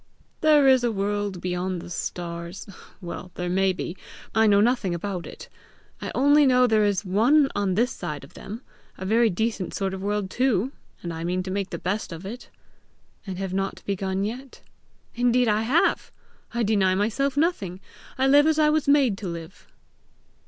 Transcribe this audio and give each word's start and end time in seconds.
"'There 0.41 0.67
is 0.67 0.83
a 0.83 0.91
world 0.91 1.39
beyond 1.39 1.79
the 1.79 1.87
stars'! 1.87 2.65
Well, 3.01 3.29
there 3.35 3.49
may 3.51 3.71
be; 3.71 3.95
I 4.33 4.47
know 4.47 4.59
nothing 4.59 4.95
about 4.95 5.27
it; 5.27 5.47
I 6.01 6.11
only 6.15 6.47
know 6.47 6.65
there 6.65 6.83
is 6.83 7.05
one 7.05 7.51
on 7.55 7.75
this 7.75 7.91
side 7.91 8.23
of 8.23 8.33
them, 8.33 8.63
a 8.97 9.05
very 9.05 9.29
decent 9.29 9.75
sort 9.75 9.93
of 9.93 10.01
world 10.01 10.31
too! 10.31 10.71
I 11.03 11.23
mean 11.23 11.43
to 11.43 11.51
make 11.51 11.69
the 11.69 11.77
best 11.77 12.11
of 12.11 12.25
it." 12.25 12.49
"And 13.27 13.37
have 13.37 13.53
not 13.53 13.83
begun 13.85 14.23
yet!" 14.23 14.61
"Indeed 15.13 15.47
I 15.47 15.61
have! 15.61 16.11
I 16.51 16.63
deny 16.63 16.95
myself 16.95 17.37
nothing. 17.37 17.79
I 18.17 18.25
live 18.25 18.47
as 18.47 18.57
I 18.57 18.71
was 18.71 18.87
made 18.87 19.19
to 19.19 19.27
live." 19.27 19.67